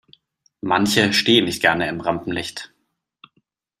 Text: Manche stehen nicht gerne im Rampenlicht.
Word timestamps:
Manche 0.61 1.13
stehen 1.13 1.45
nicht 1.45 1.61
gerne 1.61 1.87
im 1.87 2.01
Rampenlicht. 2.01 2.73